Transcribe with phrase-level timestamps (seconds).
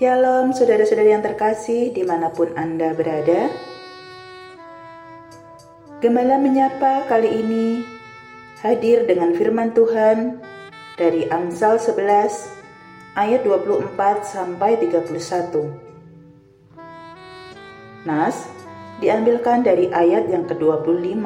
[0.00, 3.52] Shalom saudara-saudari yang terkasih di mana pun Anda berada.
[6.00, 7.84] Gembala menyapa kali ini
[8.64, 10.40] hadir dengan firman Tuhan
[10.96, 12.00] dari Amsal 11
[13.12, 13.92] ayat 24
[14.24, 15.89] sampai 31.
[18.08, 18.48] Nas
[19.04, 21.24] diambilkan dari ayat yang ke-25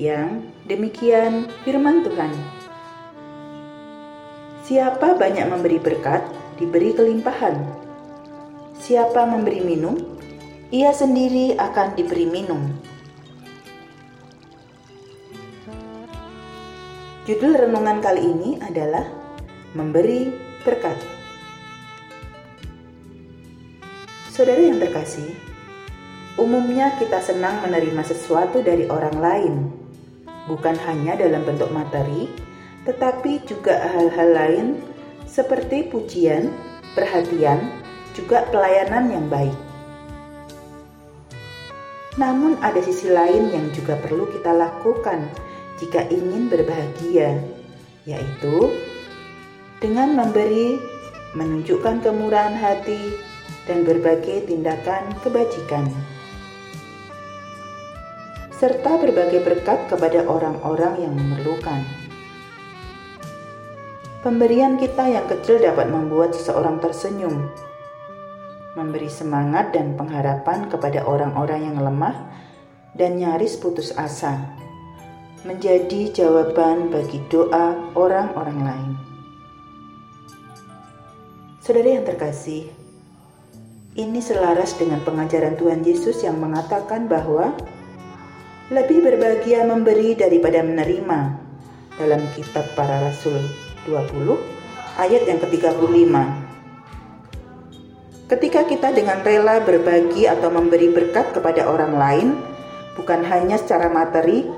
[0.00, 2.32] yang demikian firman Tuhan.
[4.64, 6.24] Siapa banyak memberi berkat,
[6.56, 7.60] diberi kelimpahan.
[8.80, 10.00] Siapa memberi minum,
[10.72, 12.72] ia sendiri akan diberi minum.
[17.28, 19.06] Judul renungan kali ini adalah
[19.78, 20.26] Memberi
[20.66, 21.21] Berkat.
[24.42, 25.38] Saudara yang terkasih,
[26.34, 29.54] umumnya kita senang menerima sesuatu dari orang lain,
[30.50, 32.26] bukan hanya dalam bentuk materi,
[32.82, 34.66] tetapi juga hal-hal lain
[35.30, 36.50] seperti pujian,
[36.98, 37.70] perhatian,
[38.18, 39.54] juga pelayanan yang baik.
[42.18, 45.22] Namun, ada sisi lain yang juga perlu kita lakukan
[45.78, 47.38] jika ingin berbahagia,
[48.10, 48.74] yaitu
[49.78, 50.82] dengan memberi,
[51.38, 53.30] menunjukkan kemurahan hati,
[53.66, 55.86] dan berbagai tindakan kebajikan,
[58.62, 61.82] serta berbagai berkat kepada orang-orang yang memerlukan.
[64.22, 67.50] Pemberian kita yang kecil dapat membuat seseorang tersenyum,
[68.78, 72.14] memberi semangat dan pengharapan kepada orang-orang yang lemah
[72.94, 74.38] dan nyaris putus asa,
[75.42, 78.92] menjadi jawaban bagi doa orang-orang lain.
[81.58, 82.70] Saudara yang terkasih,
[83.92, 87.52] ini selaras dengan pengajaran Tuhan Yesus yang mengatakan bahwa
[88.72, 91.36] lebih berbahagia memberi daripada menerima
[92.00, 93.36] dalam kitab para rasul
[93.84, 94.32] 20
[94.96, 96.08] ayat yang ke-35.
[98.32, 102.28] Ketika kita dengan rela berbagi atau memberi berkat kepada orang lain,
[102.96, 104.48] bukan hanya secara materi,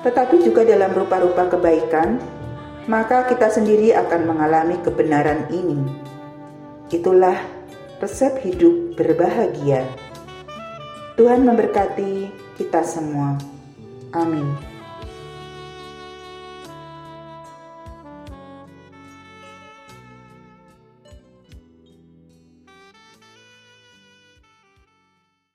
[0.00, 2.16] tetapi juga dalam rupa-rupa kebaikan,
[2.88, 5.76] maka kita sendiri akan mengalami kebenaran ini.
[6.88, 7.57] Itulah
[7.98, 9.82] resep hidup berbahagia.
[11.18, 13.34] Tuhan memberkati kita semua.
[14.14, 14.77] Amin.